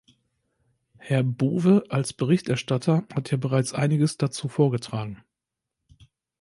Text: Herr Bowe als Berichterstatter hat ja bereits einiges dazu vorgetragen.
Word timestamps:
Herr 0.97 1.21
Bowe 1.23 1.83
als 1.89 2.11
Berichterstatter 2.11 3.05
hat 3.13 3.29
ja 3.29 3.37
bereits 3.37 3.75
einiges 3.75 4.17
dazu 4.17 4.47
vorgetragen. 4.49 5.23